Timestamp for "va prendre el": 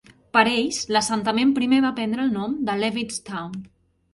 1.87-2.33